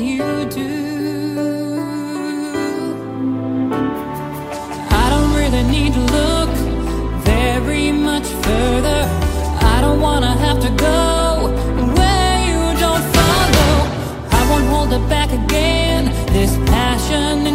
you 0.00 0.44
do. 0.46 0.70
I 4.90 5.04
don't 5.12 5.32
really 5.34 5.62
need 5.70 5.92
to 5.92 6.00
look 6.00 6.50
very 7.24 7.92
much 7.92 8.26
further. 8.44 9.00
I 9.74 9.80
don't 9.82 10.00
wanna 10.00 10.32
have 10.44 10.58
to 10.60 10.70
go 10.70 11.52
where 11.98 12.36
you 12.48 12.62
don't 12.80 13.04
follow. 13.16 13.72
I 14.38 14.40
won't 14.50 14.66
hold 14.74 14.92
it 14.92 15.08
back 15.08 15.30
again. 15.32 16.04
This 16.32 16.56
passion 16.70 17.49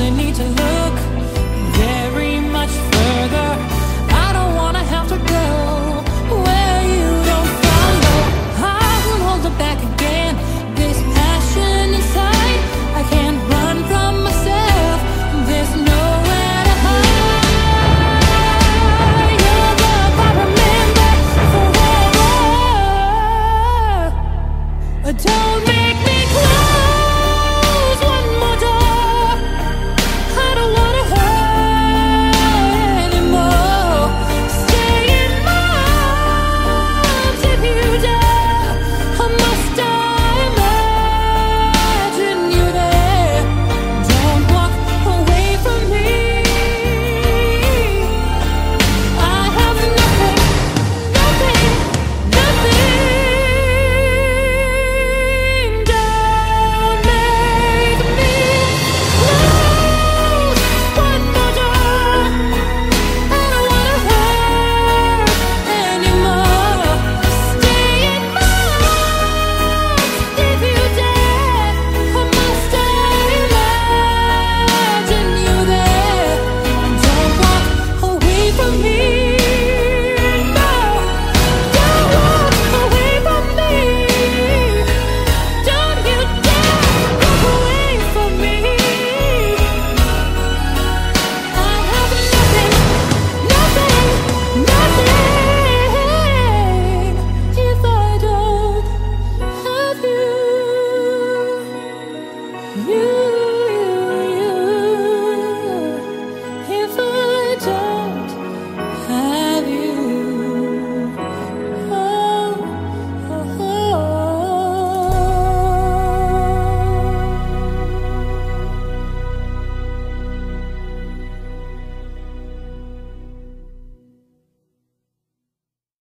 I 0.00 0.08
need 0.08 0.34
to 0.36 0.44
learn. 0.44 0.79